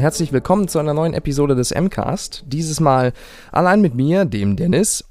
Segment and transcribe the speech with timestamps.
[0.00, 2.44] herzlich willkommen zu einer neuen Episode des MCAST.
[2.46, 3.12] Dieses Mal
[3.52, 5.04] allein mit mir, dem Dennis.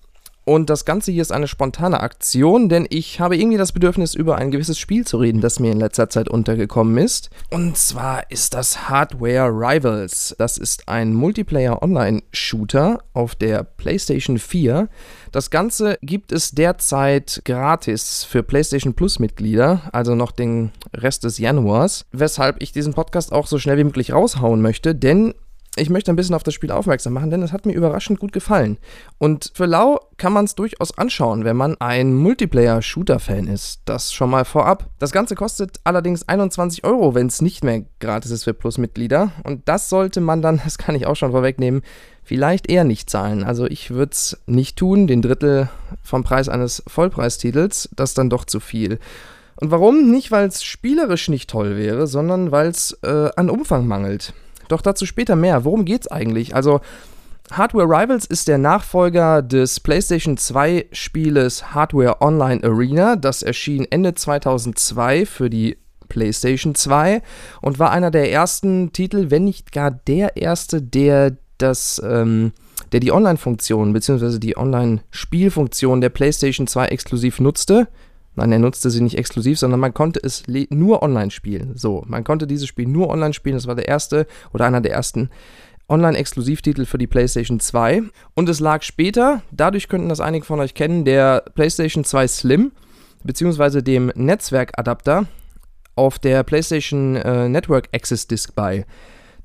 [0.50, 4.40] Und das Ganze hier ist eine spontane Aktion, denn ich habe irgendwie das Bedürfnis, über
[4.40, 7.30] ein gewisses Spiel zu reden, das mir in letzter Zeit untergekommen ist.
[7.52, 10.36] Und zwar ist das Hardware Rivals.
[10.40, 14.90] Das ist ein Multiplayer-Online-Shooter auf der PlayStation 4.
[15.32, 22.08] Das Ganze gibt es derzeit gratis für PlayStation Plus-Mitglieder, also noch den Rest des Januars.
[22.12, 25.36] Weshalb ich diesen Podcast auch so schnell wie möglich raushauen möchte, denn
[25.80, 28.32] ich möchte ein bisschen auf das Spiel aufmerksam machen, denn es hat mir überraschend gut
[28.32, 28.78] gefallen.
[29.18, 33.82] Und für Lau kann man es durchaus anschauen, wenn man ein Multiplayer-Shooter-Fan ist.
[33.86, 34.90] Das schon mal vorab.
[35.00, 39.32] Das Ganze kostet allerdings 21 Euro, wenn es nicht mehr gratis ist für Plus-Mitglieder.
[39.44, 41.82] Und das sollte man dann, das kann ich auch schon vorwegnehmen,
[42.24, 43.44] vielleicht eher nicht zahlen.
[43.44, 45.70] Also ich würde es nicht tun, den Drittel
[46.04, 49.00] vom Preis eines Vollpreistitels, das ist dann doch zu viel.
[49.62, 50.10] Und warum?
[50.10, 54.34] Nicht, weil es spielerisch nicht toll wäre, sondern weil es äh, an Umfang mangelt.
[54.70, 55.66] Doch dazu später mehr.
[55.66, 56.56] Worum geht's eigentlich?
[56.56, 56.80] Also,
[57.52, 63.16] Hardware Rivals ist der Nachfolger des PlayStation 2 Spieles Hardware Online Arena.
[63.16, 65.78] Das erschien Ende 2002 für die
[66.10, 67.22] PlayStation 2
[67.62, 72.52] und war einer der ersten Titel, wenn nicht gar der erste, der das, ähm,
[72.92, 74.40] der die Online-Funktion bzw.
[74.40, 77.88] die Online-Spielfunktion der PlayStation 2 exklusiv nutzte.
[78.40, 81.76] Nein, er nutzte sie nicht exklusiv, sondern man konnte es nur online spielen.
[81.76, 83.56] So, man konnte dieses Spiel nur online spielen.
[83.56, 85.30] Das war der erste oder einer der ersten
[85.90, 88.04] Online-Exklusivtitel für die PlayStation 2.
[88.36, 92.72] Und es lag später, dadurch könnten das einige von euch kennen, der PlayStation 2 Slim,
[93.24, 95.26] beziehungsweise dem Netzwerkadapter
[95.96, 98.86] auf der PlayStation äh, Network Access Disc bei.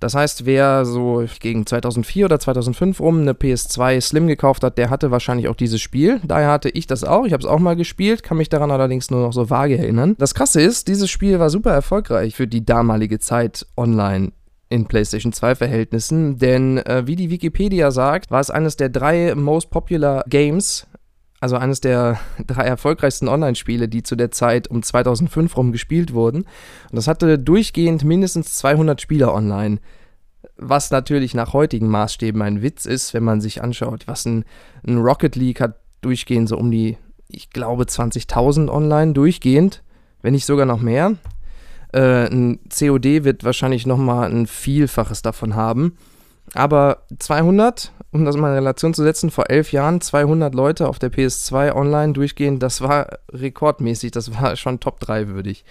[0.05, 4.91] Das heißt, wer so gegen 2004 oder 2005 rum eine PS2 Slim gekauft hat, der
[4.91, 6.21] hatte wahrscheinlich auch dieses Spiel.
[6.25, 7.25] Daher hatte ich das auch.
[7.25, 10.15] Ich habe es auch mal gespielt, kann mich daran allerdings nur noch so vage erinnern.
[10.19, 14.33] Das Krasse ist, dieses Spiel war super erfolgreich für die damalige Zeit online
[14.69, 19.35] in PlayStation 2 Verhältnissen, denn äh, wie die Wikipedia sagt, war es eines der drei
[19.35, 20.87] most popular Games
[21.45, 26.45] also eines der drei erfolgreichsten Online-Spiele, die zu der Zeit um 2005 rum gespielt wurden.
[26.45, 29.79] Und das hatte durchgehend mindestens 200 Spieler online.
[30.57, 34.47] Was natürlich nach heutigen Maßstäben ein Witz ist, wenn man sich anschaut, was ein,
[34.87, 36.97] ein Rocket League hat durchgehend so um die,
[37.29, 39.83] ich glaube, 20.000 online durchgehend,
[40.23, 41.17] wenn nicht sogar noch mehr.
[41.93, 45.99] Äh, ein COD wird wahrscheinlich nochmal ein Vielfaches davon haben.
[46.55, 51.01] Aber 200, um das mal in Relation zu setzen, vor elf Jahren 200 Leute auf
[51.01, 55.65] der PS2 online durchgehen, das war rekordmäßig, das war schon Top 3 würdig.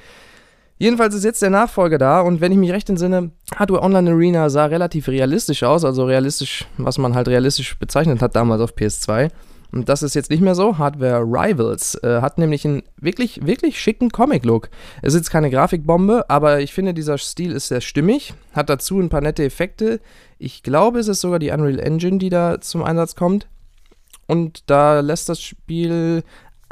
[0.77, 4.49] Jedenfalls ist jetzt der Nachfolger da und wenn ich mich recht entsinne, Hardware Online Arena
[4.49, 9.29] sah relativ realistisch aus, also realistisch, was man halt realistisch bezeichnet hat damals auf PS2.
[9.73, 10.77] Und das ist jetzt nicht mehr so.
[10.77, 14.69] Hardware Rivals äh, hat nämlich einen wirklich, wirklich schicken Comic-Look.
[15.01, 18.35] Es ist jetzt keine Grafikbombe, aber ich finde, dieser Stil ist sehr stimmig.
[18.53, 19.99] Hat dazu ein paar nette Effekte.
[20.37, 23.47] Ich glaube, es ist sogar die Unreal Engine, die da zum Einsatz kommt.
[24.27, 26.23] Und da lässt das Spiel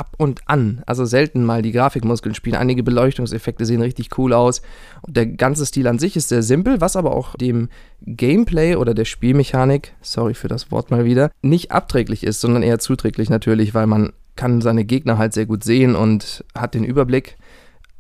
[0.02, 2.56] ab und an, also selten mal die Grafikmuskeln spielen.
[2.56, 4.64] Einige Beleuchtungseffekte sehen richtig cool aus.
[5.04, 7.70] Und der ganze Stil an sich ist sehr simpel, was aber auch dem
[8.02, 12.80] Gameplay oder der Spielmechanik, sorry für das Wort mal wieder, nicht abträglich ist, sondern eher
[12.80, 17.38] zuträglich natürlich, weil man kann seine Gegner halt sehr gut sehen und hat den Überblick.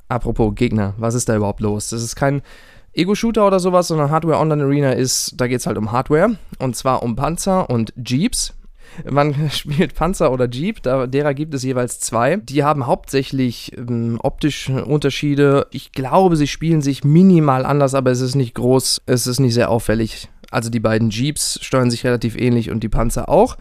[0.07, 1.89] Apropos Gegner, was ist da überhaupt los?
[1.89, 2.41] Das ist kein
[2.93, 6.75] Ego-Shooter oder sowas, sondern Hardware Online Arena ist, da geht es halt um Hardware und
[6.75, 8.55] zwar um Panzer und Jeeps
[9.09, 12.37] man spielt Panzer oder Jeep, da, derer gibt es jeweils zwei.
[12.37, 15.67] Die haben hauptsächlich ähm, optische Unterschiede.
[15.71, 19.53] Ich glaube, sie spielen sich minimal anders, aber es ist nicht groß, es ist nicht
[19.53, 20.29] sehr auffällig.
[20.51, 23.57] Also die beiden Jeeps steuern sich relativ ähnlich und die Panzer auch.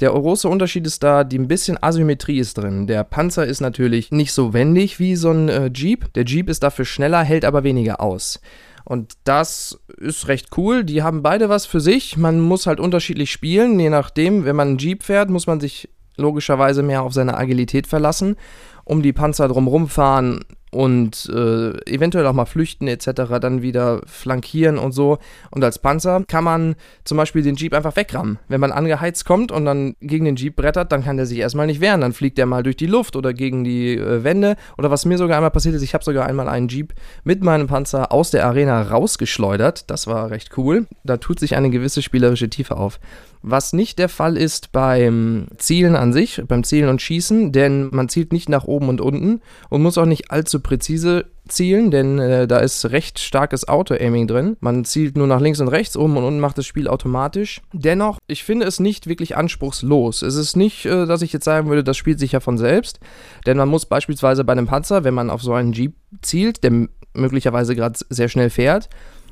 [0.00, 2.86] Der große Unterschied ist da, die ein bisschen Asymmetrie ist drin.
[2.86, 6.10] Der Panzer ist natürlich nicht so wendig wie so ein äh, Jeep.
[6.14, 8.40] Der Jeep ist dafür schneller, hält aber weniger aus.
[8.84, 10.84] Und das ist recht cool.
[10.84, 12.16] Die haben beide was für sich.
[12.16, 13.78] Man muss halt unterschiedlich spielen.
[13.78, 15.88] Je nachdem, wenn man einen Jeep fährt, muss man sich
[16.20, 18.36] logischerweise mehr auf seine Agilität verlassen.
[18.84, 20.40] Um die Panzer drumherum fahren
[20.70, 25.18] und äh, eventuell auch mal flüchten etc., dann wieder flankieren und so.
[25.50, 28.38] Und als Panzer kann man zum Beispiel den Jeep einfach wegrammen.
[28.48, 31.66] Wenn man angeheizt kommt und dann gegen den Jeep brettert, dann kann der sich erstmal
[31.66, 32.00] nicht wehren.
[32.00, 34.56] Dann fliegt der mal durch die Luft oder gegen die äh, Wände.
[34.78, 36.94] Oder was mir sogar einmal passiert ist, ich habe sogar einmal einen Jeep
[37.24, 39.90] mit meinem Panzer aus der Arena rausgeschleudert.
[39.90, 40.86] Das war recht cool.
[41.02, 43.00] Da tut sich eine gewisse spielerische Tiefe auf.
[43.42, 48.08] Was nicht der Fall ist beim Zielen an sich, beim Zielen und Schießen, denn man
[48.08, 49.40] zielt nicht nach oben und unten
[49.70, 54.56] und muss auch nicht allzu präzise zielen, denn äh, da ist recht starkes Auto-Aiming drin.
[54.60, 57.62] Man zielt nur nach links und rechts, oben und unten macht das Spiel automatisch.
[57.72, 60.22] Dennoch, ich finde es nicht wirklich anspruchslos.
[60.22, 63.00] Es ist nicht, äh, dass ich jetzt sagen würde, das spielt sich ja von selbst,
[63.46, 66.88] denn man muss beispielsweise bei einem Panzer, wenn man auf so einen Jeep zielt, der
[67.14, 68.88] möglicherweise gerade sehr schnell fährt,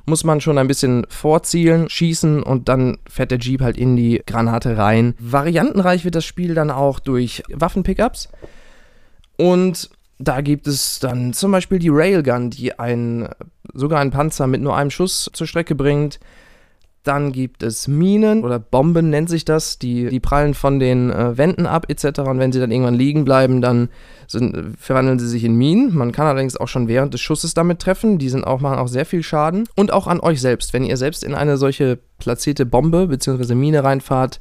[0.09, 4.23] muss man schon ein bisschen vorzielen, schießen und dann fährt der Jeep halt in die
[4.27, 5.15] Granate rein.
[5.19, 8.29] Variantenreich wird das Spiel dann auch durch Waffenpickups.
[9.37, 13.29] Und da gibt es dann zum Beispiel die Railgun, die ein,
[13.73, 16.19] sogar einen Panzer mit nur einem Schuss zur Strecke bringt.
[17.05, 21.39] Dann gibt es Minen oder Bomben nennt sich das, die, die prallen von den äh,
[21.39, 22.21] Wänden ab etc.
[22.21, 23.89] Und wenn sie dann irgendwann liegen bleiben, dann
[24.27, 25.97] sind, verwandeln sie sich in Minen.
[25.97, 28.19] Man kann allerdings auch schon während des Schusses damit treffen.
[28.19, 29.69] Die sind auch, machen auch sehr viel Schaden.
[29.77, 30.73] Und auch an euch selbst.
[30.73, 33.55] Wenn ihr selbst in eine solche platzierte Bombe bzw.
[33.55, 34.41] Mine reinfahrt,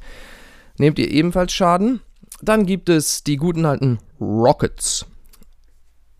[0.78, 2.00] nehmt ihr ebenfalls Schaden.
[2.42, 5.06] Dann gibt es die guten alten Rockets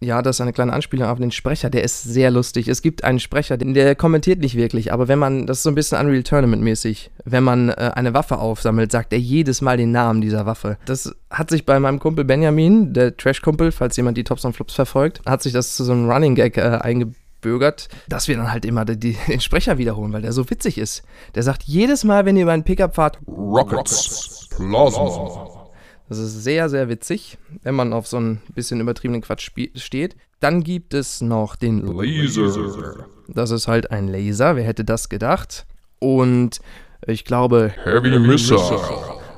[0.01, 2.69] ja, das ist eine kleine Anspielung auf den Sprecher, der ist sehr lustig.
[2.69, 5.75] Es gibt einen Sprecher, der kommentiert nicht wirklich, aber wenn man, das ist so ein
[5.75, 9.91] bisschen Unreal Tournament mäßig, wenn man äh, eine Waffe aufsammelt, sagt er jedes Mal den
[9.91, 10.79] Namen dieser Waffe.
[10.85, 14.75] Das hat sich bei meinem Kumpel Benjamin, der Trash-Kumpel, falls jemand die Tops und Flops
[14.75, 18.65] verfolgt, hat sich das zu so einem Running Gag äh, eingebürgert, dass wir dann halt
[18.65, 21.03] immer die, den Sprecher wiederholen, weil der so witzig ist.
[21.35, 25.58] Der sagt jedes Mal, wenn ihr über einen Pickup fahrt, Rockets, Plasma.
[26.09, 30.17] Das ist sehr, sehr witzig, wenn man auf so ein bisschen übertriebenen Quatsch steht.
[30.41, 33.07] Dann gibt es noch den Laser.
[33.27, 35.67] Das ist halt ein Laser, wer hätte das gedacht?
[35.99, 36.61] Und
[37.07, 38.59] ich glaube, Heavy Missile.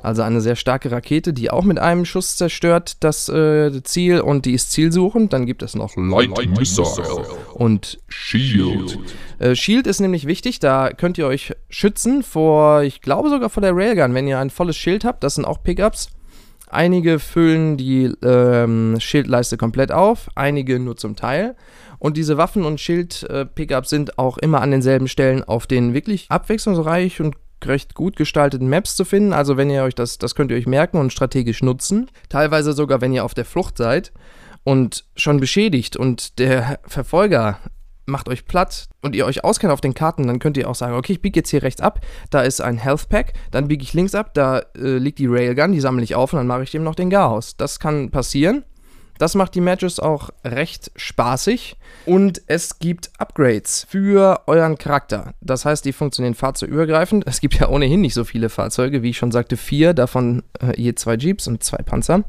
[0.03, 4.45] Also eine sehr starke Rakete, die auch mit einem Schuss zerstört das äh, Ziel und
[4.45, 5.31] die ist zielsuchend.
[5.31, 8.97] Dann gibt es noch Light Missile und Shield.
[9.37, 13.61] Äh, Shield ist nämlich wichtig, da könnt ihr euch schützen vor, ich glaube sogar vor
[13.61, 15.23] der Railgun, wenn ihr ein volles Schild habt.
[15.23, 16.09] Das sind auch Pickups.
[16.71, 21.55] Einige füllen die ähm, Schildleiste komplett auf, einige nur zum Teil.
[21.99, 27.19] Und diese Waffen- und Schild-Pickups sind auch immer an denselben Stellen auf den wirklich abwechslungsreich
[27.19, 27.35] und
[27.65, 29.33] recht gut gestalteten Maps zu finden.
[29.33, 32.09] Also wenn ihr euch das, das könnt ihr euch merken und strategisch nutzen.
[32.29, 34.11] Teilweise sogar, wenn ihr auf der Flucht seid
[34.63, 37.59] und schon beschädigt und der Verfolger
[38.11, 40.95] macht euch platt und ihr euch auskennt auf den Karten, dann könnt ihr auch sagen,
[40.95, 43.93] okay, ich biege jetzt hier rechts ab, da ist ein Health Pack, dann biege ich
[43.93, 46.71] links ab, da äh, liegt die Railgun, die sammle ich auf und dann mache ich
[46.71, 47.57] dem noch den Garaus.
[47.57, 48.63] Das kann passieren.
[49.21, 51.77] Das macht die Matches auch recht spaßig.
[52.07, 55.35] Und es gibt Upgrades für euren Charakter.
[55.41, 57.27] Das heißt, die funktionieren fahrzeugübergreifend.
[57.27, 60.73] Es gibt ja ohnehin nicht so viele Fahrzeuge, wie ich schon sagte, vier, davon äh,
[60.75, 62.23] je zwei Jeeps und zwei Panzer.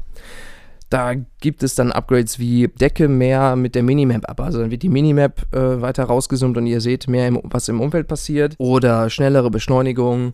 [0.93, 4.39] Da gibt es dann Upgrades wie Decke mehr mit der Minimap ab.
[4.41, 7.81] Also dann wird die Minimap äh, weiter rausgezoomt und ihr seht mehr, im, was im
[7.81, 8.53] Umfeld passiert.
[8.59, 10.33] Oder schnellere Beschleunigung.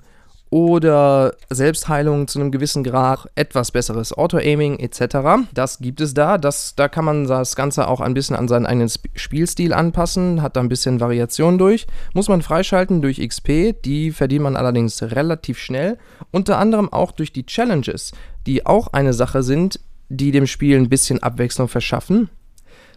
[0.50, 5.46] Oder Selbstheilung zu einem gewissen Grad, etwas besseres Auto-Aiming etc.
[5.54, 6.38] Das gibt es da.
[6.38, 10.42] Das, da kann man das Ganze auch ein bisschen an seinen eigenen Sp Spielstil anpassen,
[10.42, 11.88] hat da ein bisschen Variation durch.
[12.14, 15.98] Muss man freischalten durch XP, die verdient man allerdings relativ schnell.
[16.32, 18.12] Unter anderem auch durch die Challenges,
[18.46, 19.80] die auch eine Sache sind,
[20.10, 22.30] die dem Spiel ein bisschen Abwechslung verschaffen.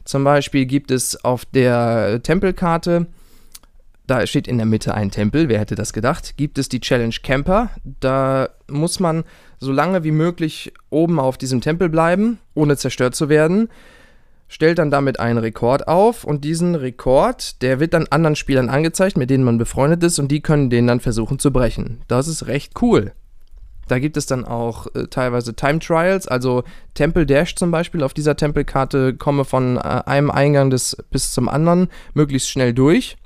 [0.05, 3.07] Zum Beispiel gibt es auf der Tempelkarte,
[4.07, 7.15] da steht in der Mitte ein Tempel, wer hätte das gedacht, gibt es die Challenge
[7.23, 7.71] Camper.
[8.01, 9.25] Da muss man
[9.61, 13.69] so lange wie möglich oben auf diesem Tempel bleiben, ohne zerstört zu werden.
[14.49, 19.17] Stellt dann damit einen Rekord auf und diesen Rekord, der wird dann anderen Spielern angezeigt,
[19.17, 22.03] mit denen man befreundet ist und die können den dann versuchen zu brechen.
[22.09, 23.13] Das ist recht cool.
[23.89, 28.03] Da gibt es dann auch äh, teilweise Time Trials, also Temple Dash zum Beispiel.
[28.03, 33.17] Auf dieser Tempelkarte komme von äh, einem Eingang des, bis zum anderen möglichst schnell durch.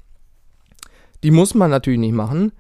[1.23, 2.53] Die muss man natürlich nicht machen.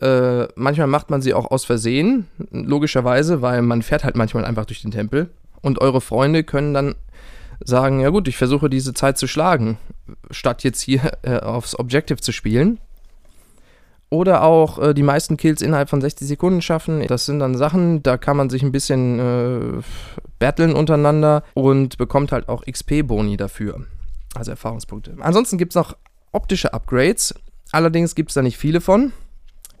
[0.00, 4.66] Äh, manchmal macht man sie auch aus Versehen, logischerweise, weil man fährt halt manchmal einfach
[4.66, 5.30] durch den Tempel.
[5.62, 6.94] Und eure Freunde können dann
[7.64, 9.78] sagen, ja gut, ich versuche diese Zeit zu schlagen,
[10.30, 12.78] statt jetzt hier äh, aufs Objective zu spielen.
[14.08, 17.04] Oder auch äh, die meisten Kills innerhalb von 60 Sekunden schaffen.
[17.08, 19.82] Das sind dann Sachen, da kann man sich ein bisschen äh,
[20.38, 23.84] battlen untereinander und bekommt halt auch XP-Boni dafür.
[24.34, 25.16] Also Erfahrungspunkte.
[25.20, 25.96] Ansonsten gibt es noch
[26.30, 27.34] optische Upgrades.
[27.72, 29.12] Allerdings gibt es da nicht viele von.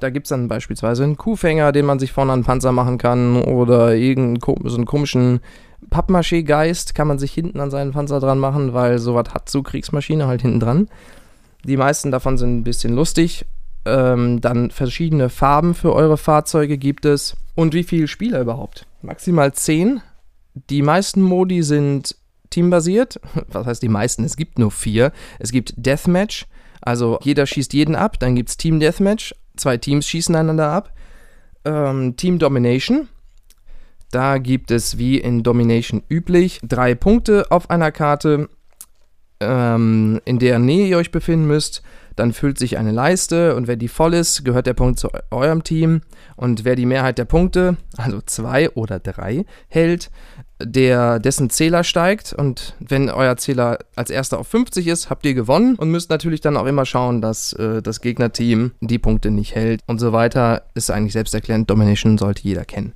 [0.00, 2.98] Da gibt es dann beispielsweise einen Kuhfänger, den man sich vorne an den Panzer machen
[2.98, 3.42] kann.
[3.42, 5.40] Oder irgendeinen so einen komischen
[5.88, 10.26] Pappmaché-Geist kann man sich hinten an seinen Panzer dran machen, weil sowas hat so Kriegsmaschine
[10.26, 10.88] halt hinten dran.
[11.64, 13.46] Die meisten davon sind ein bisschen lustig
[13.86, 17.36] ähm, dann verschiedene Farben für eure Fahrzeuge gibt es.
[17.54, 18.86] Und wie viele Spieler überhaupt?
[19.02, 20.02] Maximal 10.
[20.70, 22.16] Die meisten Modi sind
[22.50, 23.20] teambasiert.
[23.48, 24.24] Was heißt die meisten?
[24.24, 25.12] Es gibt nur vier.
[25.38, 26.46] Es gibt Deathmatch,
[26.80, 28.18] also jeder schießt jeden ab.
[28.18, 30.92] Dann gibt es Team Deathmatch, zwei Teams schießen einander ab.
[31.64, 33.08] Ähm, Team Domination,
[34.10, 38.48] da gibt es wie in Domination üblich drei Punkte auf einer Karte
[39.40, 41.82] ähm, in der Nähe ihr euch befinden müsst,
[42.16, 45.62] dann füllt sich eine Leiste und wenn die voll ist, gehört der Punkt zu eurem
[45.62, 46.00] Team.
[46.34, 50.10] Und wer die Mehrheit der Punkte, also zwei oder drei, hält,
[50.58, 52.32] der, dessen Zähler steigt.
[52.32, 56.40] Und wenn euer Zähler als erster auf 50 ist, habt ihr gewonnen und müsst natürlich
[56.40, 60.62] dann auch immer schauen, dass äh, das Gegnerteam die Punkte nicht hält und so weiter.
[60.74, 61.70] Ist eigentlich selbsterklärend.
[61.70, 62.94] Domination sollte jeder kennen.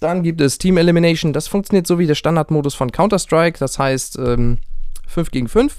[0.00, 1.34] Dann gibt es Team Elimination.
[1.34, 3.58] Das funktioniert so wie der Standardmodus von Counter-Strike.
[3.58, 4.58] Das heißt ähm,
[5.08, 5.78] 5 gegen 5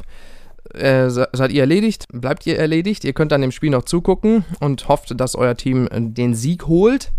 [0.73, 3.03] äh, seid ihr erledigt, bleibt ihr erledigt.
[3.03, 6.67] Ihr könnt dann dem Spiel noch zugucken und hofft, dass euer Team äh, den Sieg
[6.67, 7.11] holt.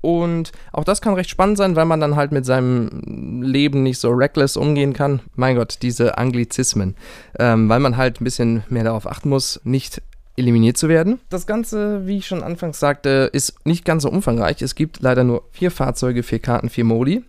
[0.00, 3.98] Und auch das kann recht spannend sein, weil man dann halt mit seinem Leben nicht
[3.98, 5.20] so reckless umgehen kann.
[5.34, 6.94] Mein Gott, diese Anglizismen.
[7.38, 10.00] Ähm, weil man halt ein bisschen mehr darauf achten muss, nicht
[10.36, 11.20] eliminiert zu werden.
[11.28, 14.62] Das Ganze, wie ich schon anfangs sagte, ist nicht ganz so umfangreich.
[14.62, 17.22] Es gibt leider nur vier Fahrzeuge, vier Karten, vier Modi.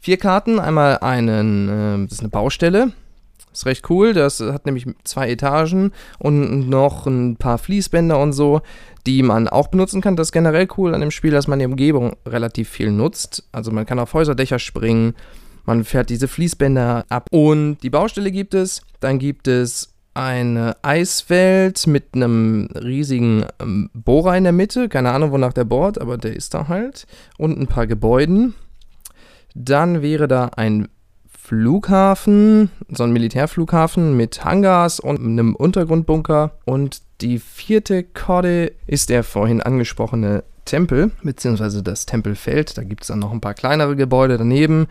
[0.00, 2.92] Vier Karten, einmal einen, äh, das ist eine Baustelle,
[3.54, 4.12] ist recht cool.
[4.12, 8.60] Das hat nämlich zwei Etagen und noch ein paar Fließbänder und so,
[9.06, 10.16] die man auch benutzen kann.
[10.16, 13.44] Das ist generell cool an dem Spiel, dass man die Umgebung relativ viel nutzt.
[13.52, 15.14] Also man kann auf Häuserdächer springen,
[15.66, 17.28] man fährt diese Fließbänder ab.
[17.30, 18.82] Und die Baustelle gibt es.
[19.00, 24.88] Dann gibt es eine Eiswelt mit einem riesigen ähm, Bohrer in der Mitte.
[24.88, 27.06] Keine Ahnung, wonach der bohrt, aber der ist da halt.
[27.38, 28.54] Und ein paar Gebäuden.
[29.54, 30.88] Dann wäre da ein
[31.46, 36.52] Flughafen, so ein Militärflughafen mit Hangars und einem Untergrundbunker.
[36.64, 42.78] Und die vierte Korde ist der vorhin angesprochene Tempel, beziehungsweise das Tempelfeld.
[42.78, 44.86] Da gibt es dann noch ein paar kleinere Gebäude daneben,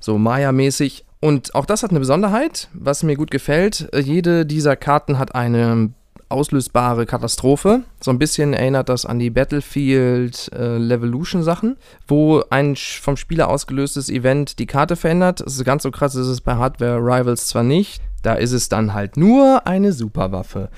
[0.00, 1.04] so Maya-mäßig.
[1.20, 3.88] Und auch das hat eine Besonderheit, was mir gut gefällt.
[3.96, 5.90] Jede dieser Karten hat eine
[6.32, 7.82] auslösbare Katastrophe.
[8.00, 11.76] So ein bisschen erinnert das an die Battlefield äh, Levolution Sachen,
[12.08, 15.42] wo ein vom Spieler ausgelöstes Event die Karte verändert.
[15.42, 18.94] Also ganz so krass ist es bei Hardware Rivals zwar nicht, da ist es dann
[18.94, 20.68] halt nur eine Superwaffe.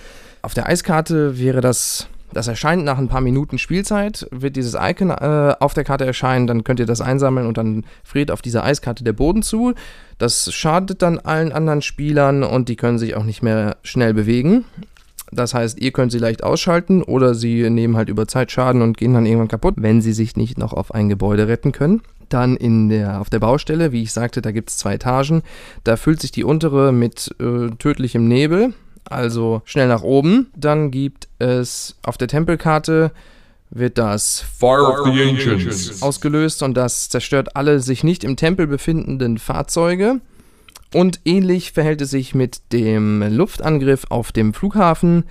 [0.43, 5.11] Auf der Eiskarte wäre das das erscheint nach ein paar Minuten Spielzeit, wird dieses Icon
[5.11, 8.65] äh, auf der Karte erscheinen, dann könnt ihr das einsammeln und dann friert auf dieser
[8.65, 9.73] Eiskarte der Boden zu.
[10.19, 14.65] Das schadet dann allen anderen Spielern und die können sich auch nicht mehr schnell bewegen.
[15.33, 18.97] Das heißt, ihr könnt sie leicht ausschalten oder sie nehmen halt über Zeit Schaden und
[18.97, 22.03] gehen dann irgendwann kaputt, wenn sie sich nicht noch auf ein Gebäude retten können.
[22.29, 25.43] Dann in der, auf der Baustelle, wie ich sagte, da gibt es zwei Etagen.
[25.83, 30.49] Da füllt sich die untere mit äh, tödlichem Nebel, also schnell nach oben.
[30.57, 33.13] Dann gibt es auf der Tempelkarte
[33.75, 38.67] wird das Fire of the Ancients ausgelöst und das zerstört alle sich nicht im Tempel
[38.67, 40.21] befindenden Fahrzeuge.
[40.95, 45.25] Und ähnlich verhält es sich mit dem Luftangriff auf dem Flughafen.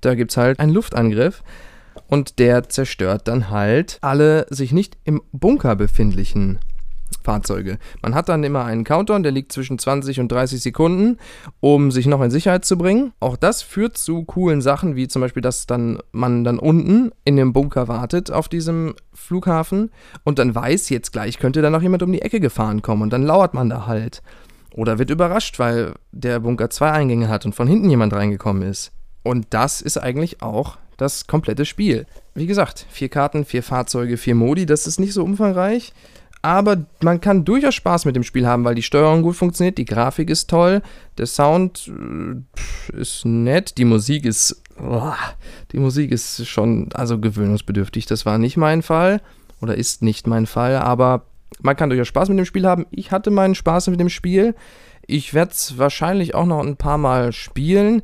[0.00, 1.44] Da gibt es halt einen Luftangriff
[2.08, 6.58] und der zerstört dann halt alle sich nicht im Bunker befindlichen
[7.22, 7.78] Fahrzeuge.
[8.02, 11.18] Man hat dann immer einen Countdown, der liegt zwischen 20 und 30 Sekunden,
[11.60, 13.12] um sich noch in Sicherheit zu bringen.
[13.20, 17.36] Auch das führt zu coolen Sachen, wie zum Beispiel, dass dann man dann unten in
[17.36, 19.92] dem Bunker wartet auf diesem Flughafen
[20.24, 23.12] und dann weiß, jetzt gleich könnte da noch jemand um die Ecke gefahren kommen und
[23.12, 24.22] dann lauert man da halt.
[24.74, 28.92] Oder wird überrascht, weil der Bunker zwei Eingänge hat und von hinten jemand reingekommen ist.
[29.22, 32.06] Und das ist eigentlich auch das komplette Spiel.
[32.34, 35.92] Wie gesagt, vier Karten, vier Fahrzeuge, vier Modi, das ist nicht so umfangreich.
[36.42, 39.84] Aber man kann durchaus Spaß mit dem Spiel haben, weil die Steuerung gut funktioniert, die
[39.84, 40.82] Grafik ist toll,
[41.16, 44.62] der Sound äh, ist nett, die Musik ist.
[45.72, 48.06] Die Musik ist schon also gewöhnungsbedürftig.
[48.06, 49.20] Das war nicht mein Fall
[49.60, 51.26] oder ist nicht mein Fall, aber
[51.60, 52.86] man kann durchaus Spaß mit dem Spiel haben.
[52.90, 54.54] Ich hatte meinen Spaß mit dem Spiel.
[55.06, 58.02] Ich werde es wahrscheinlich auch noch ein paar Mal spielen.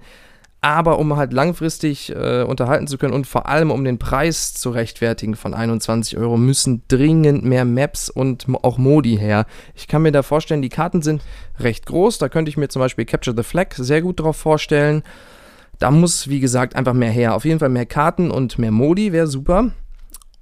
[0.60, 4.70] Aber um halt langfristig äh, unterhalten zu können und vor allem um den Preis zu
[4.70, 9.44] rechtfertigen von 21 Euro, müssen dringend mehr Maps und auch Modi her.
[9.74, 11.20] Ich kann mir da vorstellen, die Karten sind
[11.60, 12.16] recht groß.
[12.16, 15.02] Da könnte ich mir zum Beispiel Capture the Flag sehr gut drauf vorstellen.
[15.78, 17.34] Da muss, wie gesagt, einfach mehr her.
[17.34, 19.72] Auf jeden Fall mehr Karten und mehr Modi wäre super.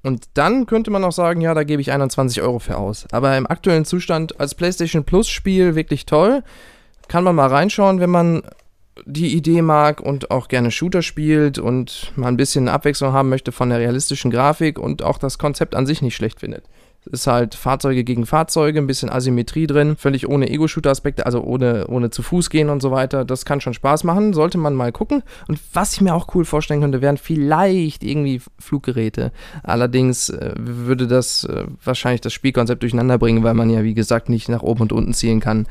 [0.02, 3.06] Und dann könnte man auch sagen, ja, da gebe ich 21 Euro für aus.
[3.12, 6.42] Aber im aktuellen Zustand als PlayStation Plus Spiel wirklich toll.
[7.08, 8.42] Kann man mal reinschauen, wenn man
[9.06, 13.52] die Idee mag und auch gerne Shooter spielt und mal ein bisschen Abwechslung haben möchte
[13.52, 16.64] von der realistischen Grafik und auch das Konzept an sich nicht schlecht findet
[17.10, 22.10] ist halt Fahrzeuge gegen Fahrzeuge, ein bisschen Asymmetrie drin, völlig ohne Ego-Shooter-Aspekte, also ohne, ohne
[22.10, 23.24] zu Fuß gehen und so weiter.
[23.24, 25.22] Das kann schon Spaß machen, sollte man mal gucken.
[25.48, 29.32] Und was ich mir auch cool vorstellen könnte, wären vielleicht irgendwie Fluggeräte.
[29.62, 34.28] Allerdings äh, würde das äh, wahrscheinlich das Spielkonzept durcheinander bringen, weil man ja, wie gesagt,
[34.28, 35.66] nicht nach oben und unten zielen kann.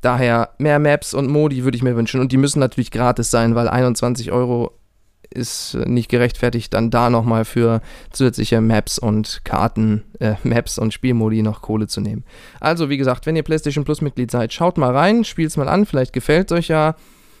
[0.00, 2.20] Daher mehr Maps und Modi würde ich mir wünschen.
[2.20, 4.72] Und die müssen natürlich gratis sein, weil 21 Euro
[5.34, 11.42] ist nicht gerechtfertigt, dann da nochmal für zusätzliche Maps und Karten, äh, Maps und Spielmodi
[11.42, 12.24] noch Kohle zu nehmen.
[12.60, 15.86] Also, wie gesagt, wenn ihr PlayStation Plus Mitglied seid, schaut mal rein, spielt's mal an,
[15.86, 16.96] vielleicht gefällt euch ja.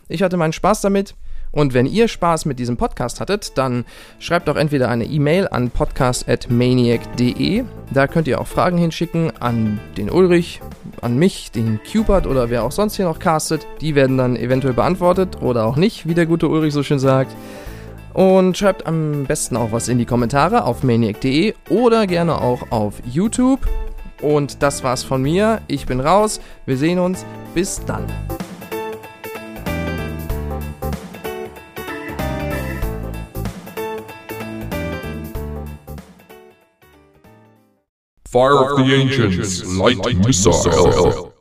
[0.08, 1.14] Ich hatte meinen Spaß damit.
[1.54, 3.84] Und wenn ihr Spaß mit diesem Podcast hattet, dann
[4.18, 7.62] schreibt doch entweder eine E-Mail an podcast.maniac.de.
[7.92, 10.60] Da könnt ihr auch Fragen hinschicken an den Ulrich,
[11.00, 13.68] an mich, den Cupid oder wer auch sonst hier noch castet.
[13.80, 17.36] Die werden dann eventuell beantwortet oder auch nicht, wie der gute Ulrich so schön sagt.
[18.14, 22.94] Und schreibt am besten auch was in die Kommentare auf maniac.de oder gerne auch auf
[23.04, 23.60] YouTube.
[24.22, 25.60] Und das war's von mir.
[25.66, 26.40] Ich bin raus.
[26.64, 27.26] Wir sehen uns.
[27.54, 28.06] Bis dann.
[38.34, 41.33] Fire of the Ancients, Light Missile.